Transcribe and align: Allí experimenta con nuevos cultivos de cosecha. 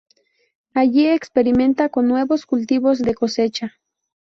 Allí 0.73 1.05
experimenta 1.05 1.89
con 1.89 2.07
nuevos 2.07 2.47
cultivos 2.47 2.97
de 3.03 3.13
cosecha. 3.13 3.75